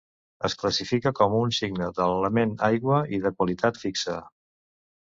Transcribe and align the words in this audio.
Es 0.47 0.55
classifica 0.61 1.11
com 1.19 1.35
un 1.41 1.53
signe 1.59 1.91
de 1.99 2.09
l'element 2.13 2.57
aigua 2.71 3.05
i 3.19 3.25
de 3.29 3.35
qualitat 3.39 3.83
fixa. 3.87 4.19